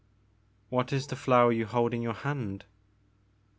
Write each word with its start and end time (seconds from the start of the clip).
What 0.69 0.91
is 0.91 1.05
the 1.05 1.15
flower 1.15 1.51
you 1.51 1.67
hold 1.67 1.93
in 1.93 2.01
your 2.01 2.15
hand 2.15 2.65